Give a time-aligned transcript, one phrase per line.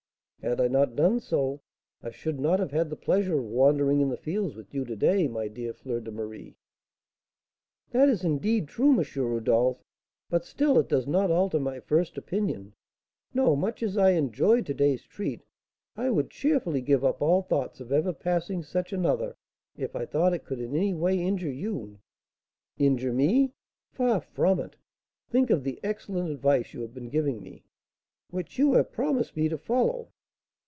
[0.43, 1.61] "Had I not done so,
[2.01, 4.95] I should not have had the pleasure of wandering in the fields with you to
[4.95, 6.57] day, my dear Fleur de Marie."
[7.91, 9.05] "That is, indeed, true, M.
[9.17, 9.83] Rodolph;
[10.31, 12.73] but, still, it does not alter my first opinion.
[13.35, 15.43] No, much as I enjoy to day's treat,
[15.95, 19.35] I would cheerfully give up all thoughts of ever passing such another
[19.77, 21.99] if I thought it could in any way injure you."
[22.79, 23.53] "Injure me!
[23.91, 24.75] Far from it!
[25.29, 27.63] Think of the excellent advice you have been giving me."
[28.31, 30.09] "Which you have promised me to follow?"